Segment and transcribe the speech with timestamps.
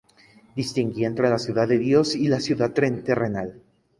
[0.55, 3.61] Distinguía entre la ciudad de Dios y la ciudad terrenal.